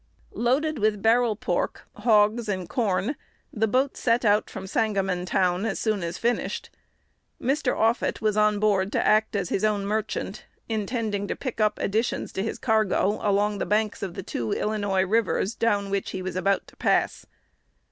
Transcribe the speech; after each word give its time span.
Loaded 0.33 0.79
with 0.79 1.03
barrel 1.03 1.35
pork, 1.35 1.83
hogs, 1.97 2.49
and 2.49 2.67
corn, 2.67 3.15
the 3.53 3.67
boat 3.67 3.95
set 3.95 4.25
out 4.25 4.49
from 4.49 4.65
Sangamontown 4.65 5.63
as 5.63 5.77
soon 5.79 6.01
as 6.01 6.17
finished. 6.17 6.71
Mr. 7.39 7.77
Offutt 7.77 8.19
was 8.19 8.35
on 8.35 8.57
board 8.59 8.91
to 8.93 9.05
act 9.07 9.35
as 9.35 9.49
his 9.49 9.63
own 9.63 9.85
merchant, 9.85 10.47
intending 10.67 11.27
to 11.27 11.35
pick 11.35 11.61
up 11.61 11.77
additions 11.77 12.31
to 12.31 12.41
his 12.41 12.57
cargo 12.57 13.19
along 13.21 13.59
the 13.59 13.63
banks 13.67 14.01
of 14.01 14.15
the 14.15 14.23
two 14.23 14.51
Illinois 14.53 15.03
rivers 15.03 15.53
down 15.53 15.91
which 15.91 16.09
he 16.09 16.23
was 16.23 16.35
about 16.35 16.65
to 16.65 16.75
pass. 16.77 17.27